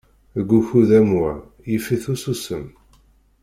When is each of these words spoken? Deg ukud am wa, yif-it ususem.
Deg 0.35 0.49
ukud 0.59 0.89
am 0.99 1.09
wa, 1.19 1.31
yif-it 1.69 2.05
ususem. 2.13 2.65